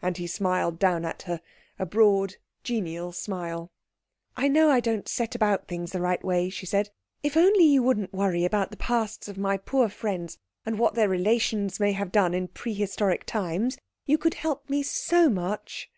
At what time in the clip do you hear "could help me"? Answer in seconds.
14.18-14.84